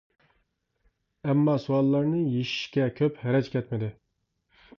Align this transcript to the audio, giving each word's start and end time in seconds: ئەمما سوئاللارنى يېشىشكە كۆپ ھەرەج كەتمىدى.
ئەمما 1.27 1.55
سوئاللارنى 1.65 2.23
يېشىشكە 2.37 2.89
كۆپ 3.01 3.21
ھەرەج 3.27 3.53
كەتمىدى. 3.59 3.93